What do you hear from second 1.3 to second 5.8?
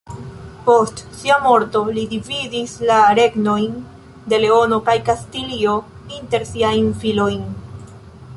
morto, li dividis la regnojn de Leono kaj Kastilio